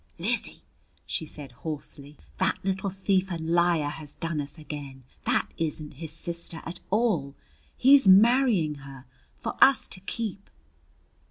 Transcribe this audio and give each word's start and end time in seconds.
"Lizzie," 0.17 0.63
she 1.05 1.27
said 1.27 1.51
hoarsely, 1.51 2.17
"that 2.39 2.57
little 2.65 2.89
thief 2.89 3.27
and 3.29 3.51
liar 3.51 3.89
has 3.89 4.15
done 4.15 4.41
us 4.41 4.57
again! 4.57 5.03
That 5.27 5.47
isn't 5.59 5.91
his 5.91 6.11
sister 6.11 6.63
at 6.65 6.79
all. 6.89 7.35
He's 7.77 8.07
marrying 8.07 8.79
her 8.81 9.05
for 9.37 9.63
us 9.63 9.85
to 9.89 9.99
keep!" 9.99 10.49